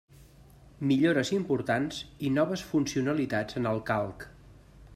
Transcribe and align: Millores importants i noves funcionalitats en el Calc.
Millores 0.91 1.31
importants 1.35 1.99
i 2.29 2.31
noves 2.39 2.63
funcionalitats 2.71 3.61
en 3.61 3.69
el 3.73 3.83
Calc. 3.91 4.27